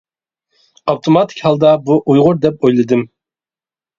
ئاپتوماتىك 0.93 1.43
ھالدا 1.49 1.75
بۇ 1.89 1.97
ئۇيغۇر 2.13 2.39
دەپ 2.47 2.65
ئويلىدىم. 2.65 3.03